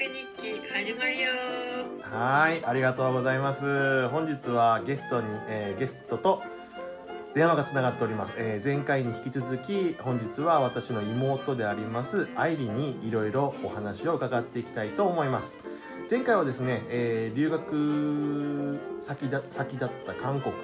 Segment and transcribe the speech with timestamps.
[0.00, 1.30] 日記始まるよ
[2.02, 4.08] はいありがとうございます。
[4.08, 6.42] 本日はゲストに、えーゲストと
[7.34, 15.58] 電話がつながっております、えー前回に引き続き本日は私の妹であります愛理にいろいろお話を伺っていきたいと思います。
[16.10, 20.54] 前回はですね、えー留学先だ先だった韓国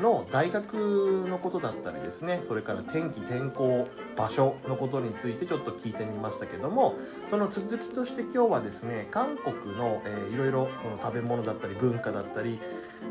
[0.00, 6.94] の大学のことだったりですねそれから天気天候場所のことについてちょっと聞いてみましたけども
[7.26, 12.60] その続きとして今日はですね韓国の、えーいろいろその食べ物だったり文化だったり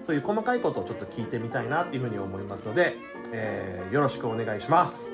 [0.04, 2.96] そういう細かいことをちょっと聞いてみたいなっていうふうに思いますので、
[3.32, 5.10] えーよろしくお願いします。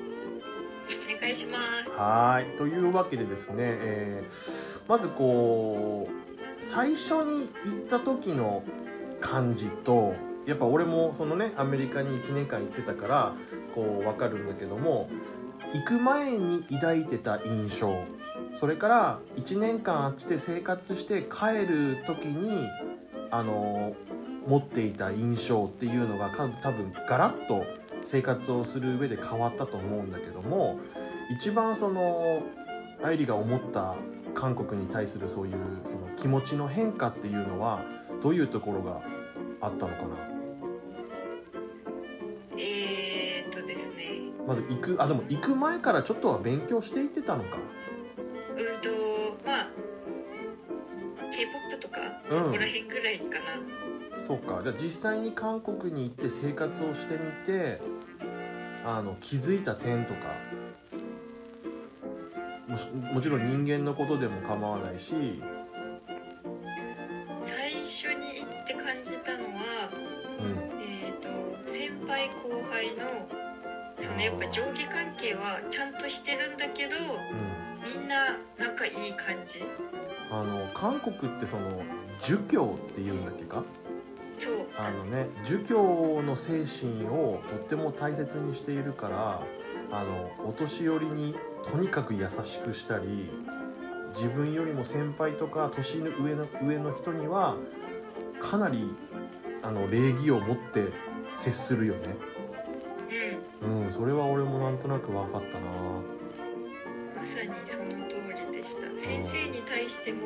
[1.17, 8.64] お願いしますはいというわけでですね、えーまずこう最初に行った時の
[9.22, 10.14] 感じと
[10.46, 13.36] やっぱ俺もそのねアメリカに1年間行ってたから
[13.73, 15.09] こう分かるんだけども
[15.73, 18.04] 行く前に抱いてた印象。
[18.56, 22.70] それから1年間あっちで生活して帰る時に
[23.32, 23.95] あの
[24.45, 26.30] 持っていた印象っていうのが
[26.62, 27.66] 多分ガラッと
[28.04, 30.80] 生活をする上で変わったと思うんだけども
[31.36, 32.44] 一番その
[33.02, 33.95] 愛理が思った
[34.36, 37.84] 韓国に対するそういうその気持ちの変化っていうのは
[38.22, 39.02] どういうところが
[39.62, 40.33] あったのかな？
[44.47, 47.58] まず行くあでも行く前からちょっとは勉強していってたのか。
[48.55, 48.89] うんと
[49.45, 49.69] まあ
[51.31, 51.99] K-POP とか、
[52.30, 52.39] うん。
[52.39, 54.23] そこら辺ぐらいかな。
[54.27, 54.61] そうか。
[54.64, 57.81] じゃあ実際に韓国に行って生活をしてみて
[58.86, 60.19] あの気づいた点とか。
[62.67, 65.44] もしもちろん人間のことでも構わないし
[76.33, 77.04] してるんだけどうん。
[77.99, 79.60] みんな仲いい感じ。
[80.32, 81.83] あの韓国ってその
[82.20, 83.64] 儒教っていうんだっけか？
[84.39, 84.67] そう。
[84.77, 89.42] あのね儒教の精神をとっても大切にしているから
[89.92, 91.36] あのお年寄りに
[91.70, 93.30] とにかく優しくしたり
[94.15, 97.58] 自分よりも先輩とか年の上の上の人には
[98.42, 98.95] かなり
[99.61, 100.86] あの礼儀を持って
[101.36, 102.15] 接するよね。
[103.61, 103.83] うん。
[103.86, 106.02] うんそれは俺もなんとなく分かったな
[109.22, 110.20] 先生に対しても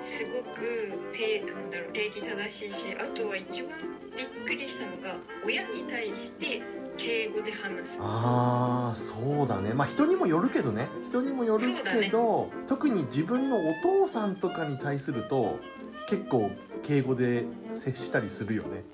[0.00, 3.70] すごくてなんだろう礼儀正しいしあとは一番
[4.16, 6.62] びっくりしたのが親に対して
[6.98, 7.98] 敬語で話す。
[8.00, 9.72] あーそうだね。
[9.72, 10.88] まあ人にもよるけどね。
[11.08, 15.58] 人にもよるけど、特に自分のお父さんとかに対すると
[16.06, 16.50] 結構
[16.82, 18.84] 敬語で接したりするよね。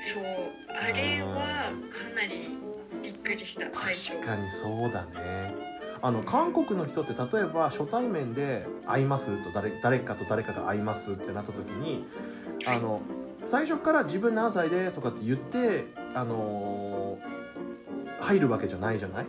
[0.00, 0.24] そう。
[0.80, 2.58] あれはかなり
[3.02, 5.67] びっくりした最初確かにそうだね
[6.00, 12.06] あの韓国の人って例えば初対面で「会います」と誰誰かと誰かが会いますってなった時に
[12.66, 13.00] あの
[13.44, 17.38] 最初から自分何歳ですとかって言ってあのー
[18.20, 19.26] 入るわけじゃないじゃない？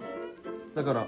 [0.73, 1.07] だから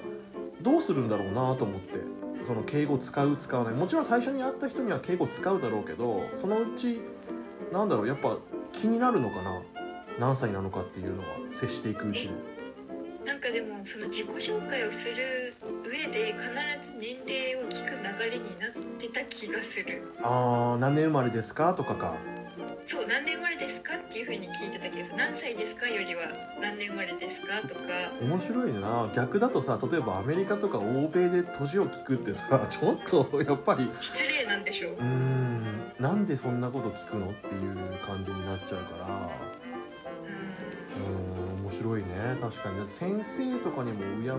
[0.61, 1.95] どうするんだろうなと思って
[2.43, 3.73] その敬語使う使わない。
[3.73, 7.01] もちろん最初に会った人には敬語使うだろうけどそのうち
[7.73, 8.37] なんだろうやっぱ
[8.71, 9.61] 気になるのかな？
[10.19, 12.33] 何歳なのかっていうのは接していくうちに。
[13.25, 15.50] なんかでもその自己紹介をする
[15.91, 16.41] 上で必
[16.81, 20.13] ず年齢を聞く流れになってた気がする。
[20.23, 21.73] あー何年生まれですか？
[21.73, 22.15] とかか。
[22.85, 23.95] そう何年生まれですか？
[23.95, 25.87] っていうふうに聞いてたけど何歳ですか？
[25.87, 26.21] よりは
[26.61, 27.61] 何年生まれですか？
[27.67, 27.81] とか。
[28.21, 29.11] 面白いな。
[29.13, 33.91] 逆だとさ例えばアメリカとか欧米で年を聞くってさ ちょっとやっぱり。
[33.99, 34.93] 失礼なんでしょう。
[34.93, 35.93] うーん。
[35.99, 37.31] なんでそんなこと聞くの？
[37.31, 39.50] っていう感じになっちゃうから
[41.81, 42.37] 白いね。
[42.39, 44.37] 確かに先生とかにも敬う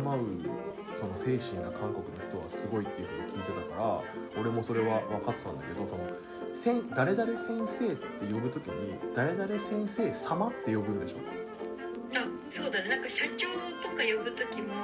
[0.94, 4.02] その精神が韓国の人はすごいっていうふうに聞いてたか
[4.34, 6.04] ら俺もそれは分かってたんだけどその
[6.54, 11.16] せん誰々先生って呼ぶ時に誰々先生様って呼ぶんでしょ？
[12.14, 12.90] あそうだね。
[12.90, 13.46] なんか社長
[13.80, 14.74] とか呼ぶ時も、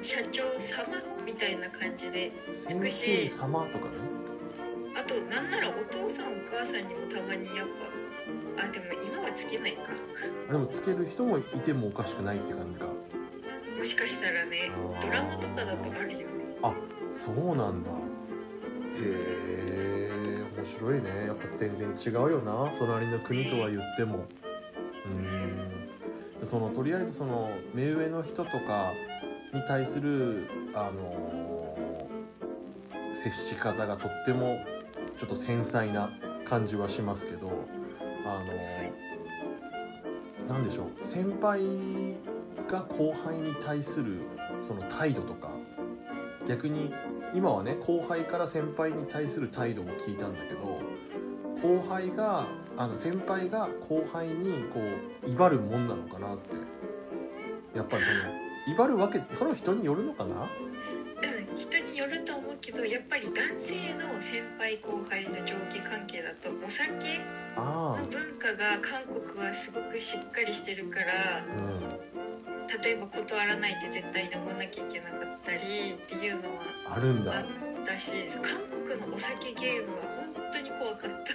[0.00, 3.90] う社長様みたいな感じで先生様とかね。
[4.96, 8.07] あとなんならお父さんお母さんにもたまにやっぱ
[8.60, 9.82] あでも今はつけないか。
[10.50, 12.86] でもつける人もいてもおかしくないって感じか。
[13.78, 15.06] もしかしたらねあー。
[15.06, 16.24] ドラマとかだとあるよね。
[17.14, 17.90] そうなんだ。
[17.90, 21.26] へえ面白いね。
[21.26, 22.72] やっぱ全然違うよな。
[22.78, 24.26] 隣の国とは言っても。
[25.06, 26.46] うん。
[26.46, 28.92] そのとりあえずその目上の人とか
[29.52, 32.08] に対するあの
[33.12, 34.64] 接し方がとっても
[35.18, 36.10] ちょっと繊細な
[36.44, 37.50] 感じはしますけど
[38.28, 38.52] あの
[40.54, 41.04] なんでしょう。
[41.04, 41.60] 先輩
[42.68, 44.20] が後輩に対する
[44.60, 45.50] その態度とか
[46.46, 46.92] 逆に
[47.34, 50.80] 今はね後輩から先輩に対する態度を聞いたんだけど
[51.62, 52.46] 後輩が
[52.76, 54.80] あの先輩が後輩にこ
[55.26, 56.56] う威張るもんなのかなって。
[57.74, 58.16] やっぱりその
[58.66, 60.42] 威張るわけその人によるのかな？
[60.42, 60.48] うん
[61.56, 71.98] 人によると思うけどやっぱり男性の先輩後輩の上下関係だとお酒あの文化が韓国はすごくしっかりしてるからあうん
[72.84, 75.58] 例えば断らないで絶対飲まなきゃいけなかったり
[75.94, 76.62] っていうのは
[76.94, 77.38] あるんだ。
[77.38, 77.44] あっ
[77.86, 78.12] たし
[78.42, 80.02] 韓国のお酒ゲームは
[80.36, 81.32] 本当に怖かった。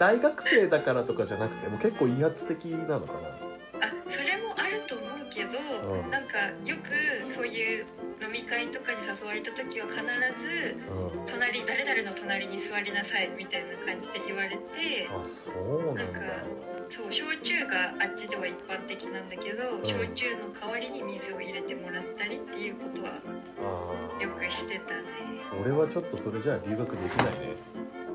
[0.00, 3.28] 大学生だからとかじゃなくてもう結構威圧的なのかな？
[3.86, 6.10] あそれもあると思うけど、うん。
[6.10, 7.86] なんかよくそういう
[8.22, 10.00] 飲み会とかに誘われた時は必
[10.40, 11.26] ずうん。
[11.26, 16.20] 隣誰々の隣に座りなさいみたいな感じで言われてあそうなんだ。
[16.88, 19.84] そう焼酎があっちでは一般的なんだけど、ん。
[19.84, 23.20] 焼酎の代わりに水を入れてもらったりっていうことは
[23.58, 25.02] あよくしてたね。
[25.50, 27.56] あ俺はちょっとそれじゃあ留学できないね。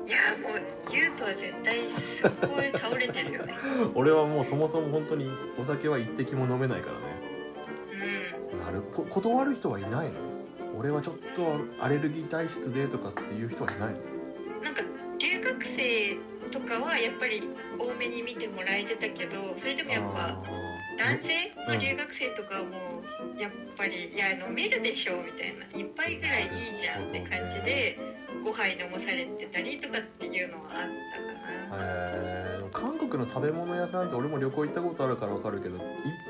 [0.04, 3.54] いやもうユウトは絶対そこで倒れてるよね。
[3.94, 7.02] 俺はもうそもそも本当にお酒は一滴も飲めないからね。
[8.54, 10.31] うあれこ断る人はいないの？
[10.76, 14.60] 俺はちょっとアレルギー体質でとかっていう人はいないの？
[14.60, 14.82] んなんか
[15.18, 16.16] 留学生
[16.50, 17.42] とかはやっぱり
[17.78, 20.42] 多めに見てもらえてたけどそれでもやっぱあ
[20.98, 21.32] 男性
[21.68, 22.70] の留学生とかはも
[23.38, 27.98] うやっぱり「いや飲めるでしょ」みたいな「一杯ぐらいいいじゃん」って感じで
[28.42, 31.76] 5杯飲まされてたりとかっていうのはあったかな。
[31.76, 32.70] ーへー。
[32.72, 35.82] 韓国の食べ物屋さんって俺も旅行行ったことあるから分かるけどいっ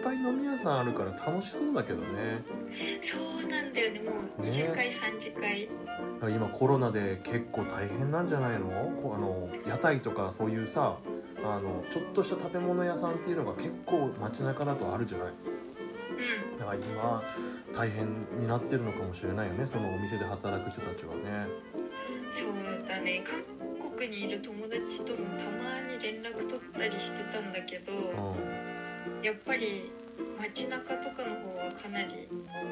[0.03, 2.43] ぱい飲み屋さんあるから楽しそうだけどね。
[3.01, 4.01] そうなんだよね。
[4.01, 5.69] もう2次会3次会
[6.21, 8.67] だから今コロナで結構大変なんじゃないの？
[9.15, 10.99] あの屋台とかそういうさ
[11.45, 15.29] あのちょっとした食べ物屋さんっていうのが結構街中だとあるじゃない？
[15.29, 16.59] うん。
[16.59, 17.23] だから今
[17.75, 18.07] 大変
[18.37, 21.47] になってるのかもしれないよねそのお店で働く人たちはね
[22.33, 22.49] そう
[22.89, 23.23] だね。
[23.25, 23.43] 韓
[23.97, 29.23] 国にいる友達ともたまに連絡取ったりしてたんだけどうん。
[29.23, 29.93] やっぱり
[30.39, 32.29] 街中とかの方はかなり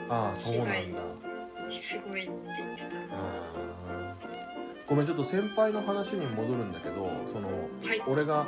[0.08, 1.00] ああそうなんだ。
[1.70, 2.96] すごいって言ってた。
[2.96, 4.16] な
[4.88, 8.02] ごめんちょっと先輩の話に戻るんだけどそのはい。
[8.08, 8.46] 俺が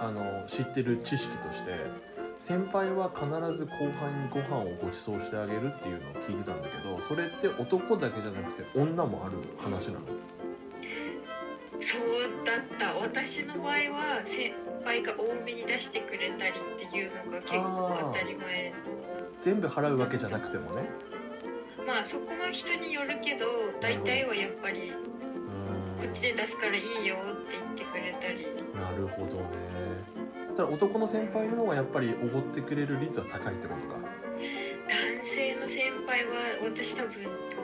[0.00, 1.72] あの知ってる知識として
[2.42, 3.24] 先輩は必
[3.56, 10.06] ず後輩にご飯をご馳走してあげるっていうのを聞いてたんだけどそれって男だけじゃなくて女もある話なの？
[11.78, 12.02] そう
[12.44, 12.94] だった。
[12.94, 14.52] 私の場合は先
[14.84, 18.74] 輩が多めに出してくれたりっていうのが結構当たり前。
[19.40, 20.90] 全部払うわけじゃなくてもね。
[21.86, 23.46] まあそこは人によるけど
[23.80, 24.94] 大体はやっぱりう
[25.96, 28.46] こっちで出すからいいよって言ってくれたり。
[28.74, 29.91] なるほどね
[30.56, 33.96] ただ男の先輩の方がやっぱりおごってくれる率は高いってことか。
[33.96, 36.32] 男性の先輩は
[36.64, 37.12] 私多分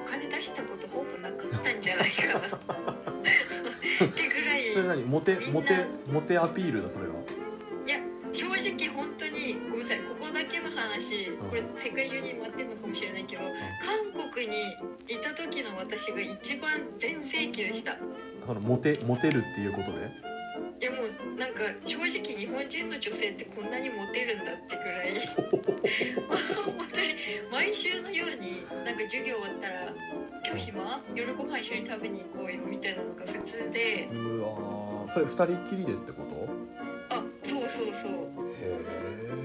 [0.04, 2.38] お金出したことほぼなかったんじゃないかな。
[2.38, 4.62] ってぐらい。
[4.72, 5.04] それ何？
[5.04, 7.14] モテモテモテアピールだそれは。
[8.30, 11.38] 正直本当にごめんなさいここだけの話ん。
[11.38, 13.42] これ世界中に回ってるのかもしれないけど
[14.14, 14.52] 韓国に
[15.08, 17.96] いた時の私が一番全盛期でした。
[18.46, 20.10] そのモテモテるっていうことで？
[23.28, 25.10] 人の女性ってこんなにモテるんだってくらい。
[26.64, 27.14] 本当に
[27.52, 29.94] 毎週のようになんか授業終わったら
[30.46, 31.02] 「今日暇？
[31.14, 34.08] 夜ご飯一緒に食べに行こうよ」みたいなのが普通で。
[34.12, 35.10] うわー。
[35.10, 36.48] それ二人っきりでってこと？
[37.16, 38.10] あそうそうそう。
[38.12, 39.38] へえ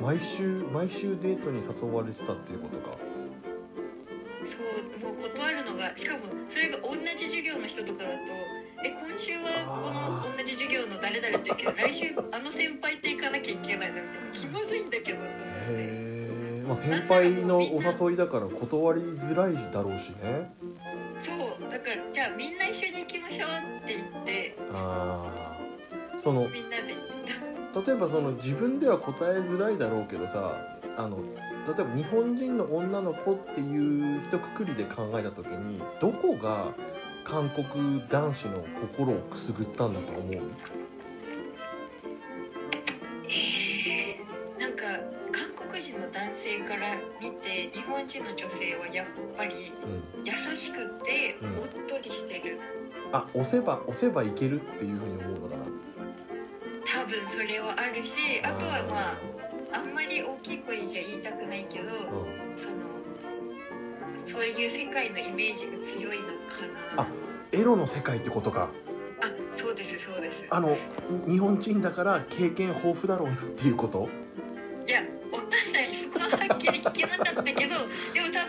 [0.00, 0.42] 毎週
[0.72, 2.96] 毎週デートに誘われてたっていうことか。
[4.44, 4.62] そう
[5.00, 8.32] もう断るのがしかもそれが同じ授業の人とかだと
[8.84, 14.30] 「え今週はこの同じ授業の誰々と行くけど来週あの先輩と行かなきゃいけないの」みたいな。
[14.30, 16.08] 気まずいんだけどと思って。
[16.68, 20.52] まあ先輩のお誘いだから断りづらいだろうしね。
[21.18, 23.48] そうだからじゃあみんな一緒に行きましょう
[23.82, 25.56] って言ってあ
[26.14, 27.32] あそのみんなで行って
[27.74, 27.80] た。
[27.80, 30.56] 例えばその自分では答えづらいだろうけどさ
[30.96, 31.18] あの
[31.66, 36.74] 例えば日本人の女の子っていう一括りで考えた時にどこが
[37.28, 40.34] 韓国男子の心をくすぐったんだと思う？
[44.58, 44.84] なんか
[45.30, 49.06] 韓国人の男性から見て日本人の女性はやっ
[49.36, 50.24] ぱりうん。
[50.24, 51.58] 優しくてうん。
[51.58, 52.58] おっとりしてる、
[53.12, 55.62] あ押せば押せばいけるっていうふうに思うのかな？
[56.86, 59.20] 多分それはあるしあとはまあ
[59.74, 62.56] あんまり大きい声じゃ言いたくないけど、うん。
[62.56, 62.76] その
[64.28, 66.32] そういう世界のイメージが強いのか
[66.96, 67.02] な。
[67.02, 67.06] あ
[67.52, 68.68] エロの世界ってことか。
[69.22, 70.44] あそうですそうです。
[70.50, 70.76] あの
[71.26, 74.08] に日本人だから経験豊富だろうなっていうこと？
[74.86, 75.00] いや
[75.32, 75.94] わかんない。
[75.94, 77.70] そこははっきり聞けなかったけど
[78.12, 78.44] でも多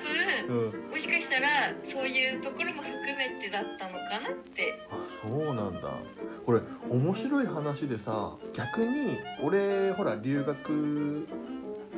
[0.48, 0.90] 分うん。
[0.92, 1.48] もしかしたら
[1.84, 4.80] そういうところも含めてだったのかなって。
[4.92, 5.94] あそうなんだ。
[6.46, 6.60] これ
[6.90, 11.28] 面白い話でさ逆に俺ほら留学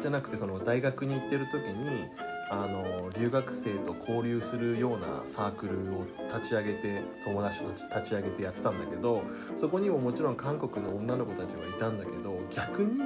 [0.01, 2.05] じゃなくてその大学に行ってる時に
[2.53, 9.23] あの留学生と交流するようなサークルを立ち上げて友達と立ち上げてやってたんだけど
[9.55, 12.99] そこにももちろん韓国の女の子たちはいたんだけど逆に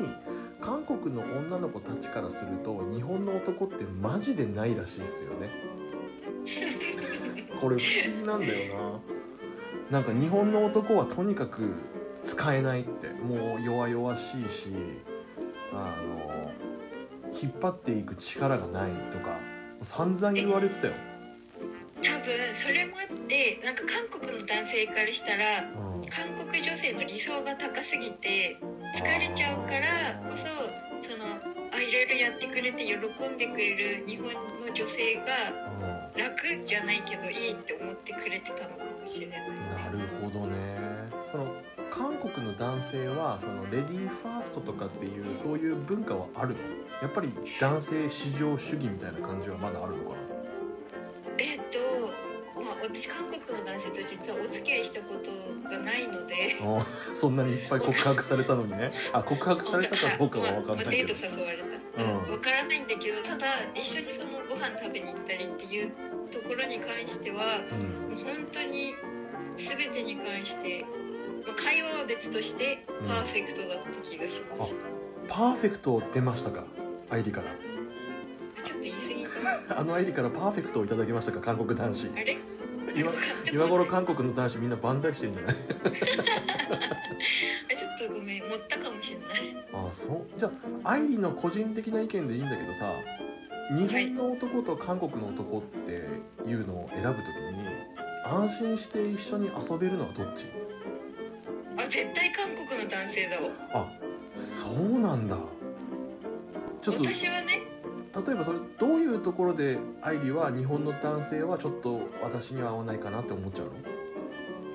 [0.59, 5.51] 韓国の女の子たちからすると日本の男ってマジでないらしいですよね。
[7.61, 8.75] これ不思議なんだよ
[9.91, 9.99] な。
[9.99, 11.69] なんか日本の男はとにかく
[12.23, 14.69] 使えないってもう弱々しいし
[17.41, 19.37] 引っ張っていく力がないとか
[19.81, 20.93] 散々言われてたよ、
[22.01, 28.57] 多分それもあってなんか韓国の男性からしたらうん、韓国女性の理想が高すぎて
[28.95, 30.45] 疲れちゃうからこそ
[31.01, 31.25] その
[31.71, 35.21] あいろいろやってくれて喜んでくれる日本の女性が
[35.89, 36.05] うん。
[36.17, 39.39] 楽じゃないけどいいって思ってくれてたのかもしれない。
[39.41, 40.77] ねなるほどね。
[41.29, 41.53] その
[41.91, 46.55] 韓国の男性はそのレディーファーストとかっていうそういう文化はあるの？
[47.01, 50.15] やっぱり男性至上主義みたいな感じはまだあるのか
[51.37, 51.79] えっと
[52.61, 55.29] まあ私韓国の男性と実はお付き合いしたこと
[55.69, 56.35] がないので。
[56.63, 58.89] な あそんなにいっぱい告白されたのにね。
[59.11, 61.13] あ告白されたかどうかは分かんまあないけど。
[61.13, 61.65] デート誘われた、
[62.03, 62.19] うん。
[62.21, 65.91] うん、分からないんだけどただ一緒にそのご飯食べに行ったりっていう
[66.31, 68.15] ところに関してはうん。
[68.15, 68.95] もう本当に
[69.57, 70.85] 全てに関して、
[71.45, 74.75] まあ、会話は別としてうんパーフェクトだった気がします、
[75.27, 76.63] パーフェクト出ましたか？
[77.09, 77.47] 愛理から。
[78.63, 82.07] ちょっと言い過ぎた あの愛理からパーフェクトをいただきましたか韓国男子。
[82.15, 82.37] あれ？
[82.95, 83.11] 今
[83.51, 85.55] 今頃韓国の男子みんな万歳してんじゃない？
[85.85, 85.91] あ
[87.75, 88.43] ちょっとごめん。
[88.43, 89.65] 持ったかもしれない。
[89.73, 90.39] あそう？
[90.39, 90.51] じゃ
[90.83, 92.93] あ愛理の個人的な意見でいいんだけどさ
[93.75, 96.07] 日本の男と韓国の男って
[96.49, 97.25] いうのを選ぶとき
[97.57, 97.65] に
[98.25, 100.45] 安心して一緒に遊べるのはどっち？
[101.77, 103.49] あ絶対韓国の男性だわ。
[103.73, 103.91] あ
[104.35, 105.35] そうなんだ
[106.85, 107.63] ちょっと私はね。
[108.27, 113.71] 例えばそれどういうところで愛理は日本の男性はちょっと私には合わないかなって思っちゃうの？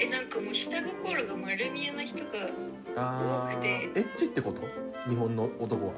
[0.00, 2.31] えなんかもう下心が丸見えな人が
[2.97, 3.69] あ多くて。
[3.95, 4.61] ーエッチってこと？
[5.09, 5.93] 日本の男は。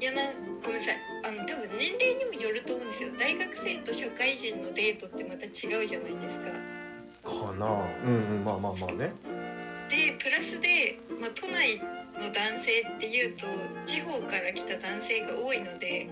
[0.00, 0.22] いやな
[0.64, 0.96] ごめんなさい。
[1.24, 3.10] あの多分年齢にもよると思うんですよ。
[3.18, 6.46] 大学生と社会人のデートってまた違うじゃないですか。
[7.22, 7.66] かな
[8.04, 9.12] うんうんまあまあまあね。
[9.90, 11.80] でプラスで、まあ、都内
[12.18, 13.46] の男性っていうと
[13.84, 16.08] 地方から来た男性が多いので、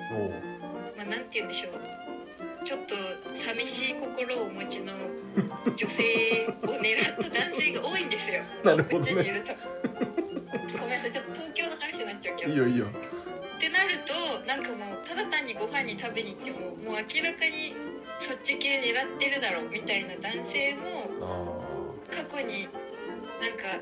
[0.96, 1.72] まあ、て言うんでしょう。
[2.64, 2.94] ちょっと
[3.32, 4.92] 寂しい心をお持ちの
[5.76, 6.02] 女性
[6.62, 8.42] を狙った男性が多いんですよ。
[8.64, 8.98] なるほどね。
[8.98, 9.52] こっちにいると。
[10.72, 12.52] ごめんなさいちょっと東京の話になっちゃうけど。
[12.52, 12.86] いいよいいよ。
[13.56, 14.12] ってなると
[14.46, 17.74] なんかもうただ単にご飯に食べに行ってももう明らかに
[18.18, 22.68] そっち系狙ってるだろうみたいな男性もあ過去に
[23.40, 23.80] なんか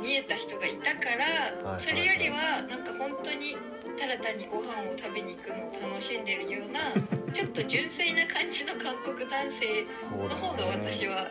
[0.00, 3.56] 見えた人がいたから、はいそれよりはなんか本当に
[3.98, 6.80] ただ単にご飯を食べに行くのを楽しんでるような
[7.32, 9.86] ちょっと純粋な感じの韓国男性
[10.28, 11.30] の方がね私は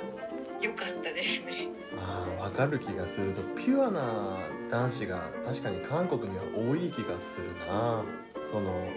[0.61, 1.69] 良かったですね。
[1.97, 3.33] あー分かる気がする。
[3.33, 8.03] とピュアな男子が確かに韓国には多い気がするな。
[8.43, 8.87] その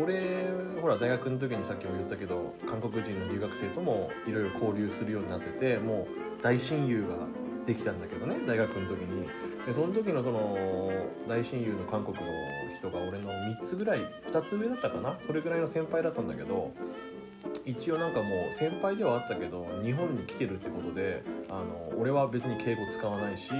[0.00, 0.46] 俺
[0.80, 7.08] ほら大学の時にさっきも言ったけど韓国人の留学生ともいろいろ交流するようになっててもう大親友が
[7.66, 9.28] できたんだけどね大学の時に。
[9.64, 10.90] でその時のその
[11.28, 12.22] 大親友の韓国の
[12.76, 14.00] 人が俺の3つぐらい
[14.30, 15.16] 2つ上だったかな？
[15.24, 16.72] それぐらいの先輩だったんだけど
[17.64, 23.52] 一応なんかもう先輩ではあったけど日本に来てるってことであの俺は別に敬語使わないし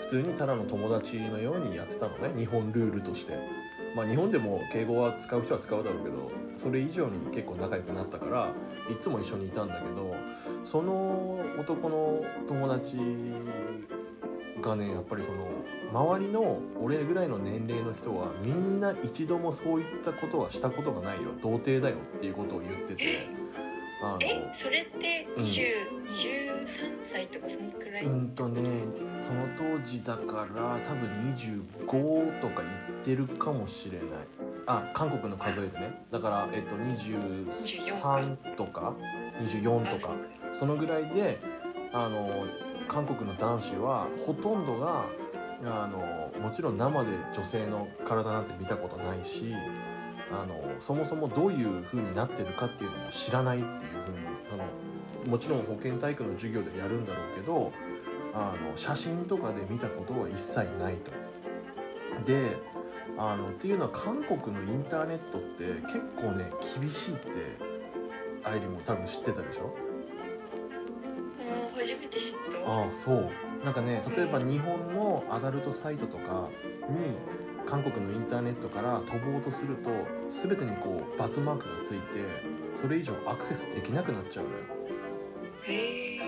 [0.00, 3.34] 普通にただの友達のようにやってたのね日本ルールとして。
[3.94, 8.52] まあ日本でも敬語は使う人は使うだろうけどそれ以上に結構仲良くなったから
[8.90, 10.14] いつも一緒にいたんだけど
[10.64, 12.96] その男の友達
[14.60, 15.46] がねやっぱりその
[15.92, 21.30] 周りの俺ぐらいの年齢の人はみんな一度もそういったことはしたことがないよ。
[21.40, 23.28] 童貞だよっていうことを言ってて。
[24.02, 25.44] あのえそれってうん。
[25.44, 25.72] 20、
[26.64, 28.62] 23歳とかそのくらい、うんとね
[29.20, 34.08] その当時だから多分25とか言ってるかもしれない。
[34.66, 36.04] あ韓国の数えでね。
[36.10, 38.94] だからえっと23とか
[39.40, 40.14] ？24とか？
[40.14, 41.38] あそのぐらいで
[41.92, 42.46] あの
[42.88, 45.04] 韓国の男子はほとんどが
[45.64, 49.54] あのもちろん生で女性の体なんて見たことないし
[50.32, 53.72] あのそもそもどういう風になってるかっていうのも知らないっていう
[54.06, 54.23] 風に
[55.26, 57.72] もちろん保健体育の授業でやるんだろうけど
[58.34, 61.10] あの写真とかで見たことは一切ないと。
[62.24, 62.56] で
[63.16, 66.50] あのっていうのは韓国のインターネットって結構ね
[66.80, 67.30] 厳しいって
[68.42, 69.74] 愛理も多分知ってたでしょ？
[71.76, 72.70] 初めて知った。
[72.70, 73.30] ああそう。
[73.64, 76.48] なんかね例えば日本のアダルトサイトとか
[76.88, 77.16] に
[77.66, 79.90] 韓国のインターネットから飛ぼうとすると
[80.28, 82.20] 全てにこうバツマークがついて
[82.74, 84.56] それ以上アクセスできなくなっちゃうのよ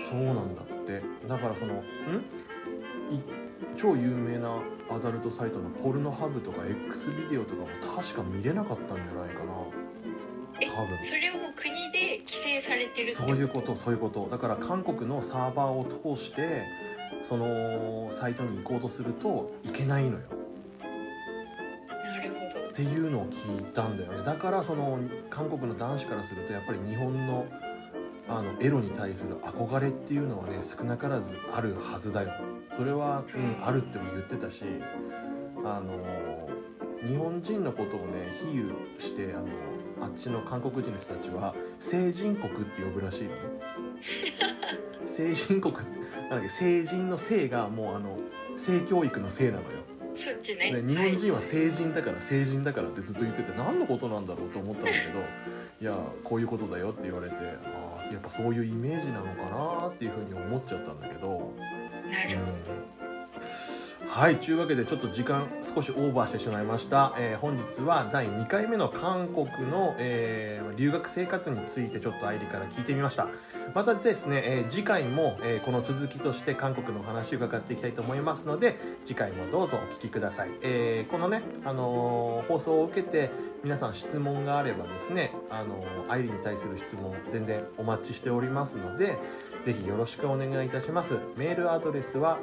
[0.09, 1.01] そうなんだって。
[1.27, 1.77] だからそのん？
[1.77, 3.21] い
[3.77, 9.53] 超有名なアダルトサイトのポルノハブとか X ビデオとかも確か見れなかったんじゃないかな。
[10.59, 11.03] 多分。
[11.03, 14.27] それはもう国で規制されてるそういうことそういうこと。
[14.29, 16.63] だから韓国のサーバーを通して
[17.23, 20.19] そのサイトに行こうとするといけないのよ。
[22.03, 22.69] なるほど。
[22.69, 24.23] っていうのを聞いたんだよね。
[24.23, 27.45] だからその韓国の男子からするとやっぱり日本の
[28.29, 32.31] あのエロに対する憧れっていうのはね少なからずあるはずだよ。
[32.75, 34.63] それは、うん、あるっても言ってたし
[35.63, 36.49] あの
[37.07, 39.47] 日本人のことをね比喩してあの
[40.05, 43.35] あっちの韓国人の人たちは成人国って呼ぶらしいのね。
[45.07, 48.19] 成人国なんだっけ成人の性がもうあの
[48.57, 49.67] 性教育の性なのよ。
[50.15, 50.71] そっちね。
[50.71, 55.19] ね、日本人は成人だから成人だからってずっと言ってて何のことなんだろうと思ったんだけど
[55.79, 57.39] いやこういうことだよって言われてあ
[57.75, 61.27] あやっぱそういうイメージなのかなっていうふうに思っちゃったんだけど。
[61.27, 62.96] なるほど
[64.09, 73.27] はいというわけでちょっと時間少しオーバーしてしまいました、えー本日は第2回目の韓国の、えー留学生活についてちょっと愛理から聞いてみました。
[73.73, 83.31] またですね、えー次回も、えーこの続きとして韓国の話を伺っていきたいと思いますので次回もどうぞお聞きください、えーこのね、あの放送を受けて
[83.63, 89.17] 皆さん質問があればですね、あのー愛理に対する質問全然お待ちしておりますので
[89.63, 91.17] ぜひよろしくお願いいたします。
[91.35, 92.37] メールアドレスは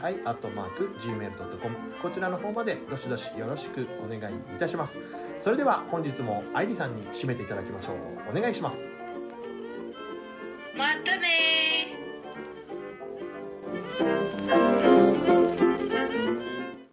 [0.00, 4.98] hai.gmail.com こちらの方までどしどしよろしくお願いいたします。
[5.38, 8.36] それでは本日も愛理さんに締めていただきましょう。
[8.36, 8.90] お願いします。
[10.76, 11.19] またね。